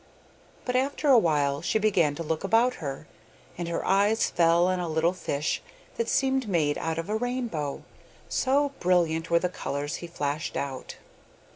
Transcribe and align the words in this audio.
But 0.65 0.75
after 0.75 1.09
a 1.09 1.19
while 1.19 1.61
she 1.61 1.77
began 1.77 2.15
to 2.15 2.23
look 2.23 2.43
about 2.43 2.73
her, 2.81 3.05
and 3.55 3.67
her 3.67 3.85
eyes 3.85 4.31
fell 4.31 4.65
on 4.65 4.79
a 4.79 4.89
little 4.89 5.13
fish 5.13 5.61
that 5.97 6.09
seemed 6.09 6.49
made 6.49 6.79
out 6.79 6.97
of 6.97 7.07
a 7.07 7.15
rainbow, 7.15 7.83
so 8.27 8.69
brilliant 8.79 9.29
were 9.29 9.37
the 9.37 9.47
colours 9.47 9.97
he 9.97 10.07
flashed 10.07 10.57
out. 10.57 10.95